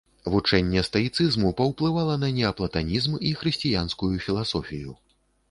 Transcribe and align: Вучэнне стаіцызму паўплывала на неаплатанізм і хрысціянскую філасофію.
Вучэнне 0.35 0.81
стаіцызму 0.87 1.51
паўплывала 1.59 2.15
на 2.23 2.31
неаплатанізм 2.39 3.19
і 3.29 3.35
хрысціянскую 3.43 4.13
філасофію. 4.27 4.99